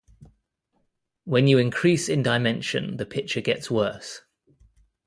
[1.25, 4.21] When you increase in dimension the picture gets worse.